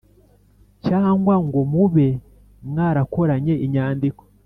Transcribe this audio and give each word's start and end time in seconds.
cyangwa 0.85 1.35
ngo 1.45 1.59
mube 1.71 2.07
mwarakoranye 2.69 3.53
inyandiko? 3.65 4.23